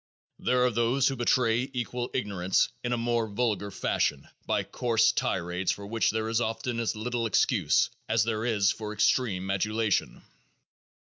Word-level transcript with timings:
There 0.39 0.63
are 0.63 0.69
others 0.69 1.07
who 1.07 1.15
betray 1.15 1.69
equal 1.73 2.09
ignorance 2.15 2.69
in 2.83 2.91
a 2.91 2.97
more 2.97 3.27
vulgar 3.27 3.69
fashion 3.69 4.27
by 4.47 4.63
coarse 4.63 5.11
tirades 5.11 5.71
for 5.71 5.85
which 5.85 6.09
there 6.09 6.27
is 6.27 6.41
often 6.41 6.79
as 6.79 6.95
little 6.95 7.27
excuse 7.27 7.91
as 8.09 8.23
there 8.23 8.43
is 8.43 8.71
for 8.71 8.89
the 8.89 8.93
extreme 8.95 9.51
adulation. 9.51 10.23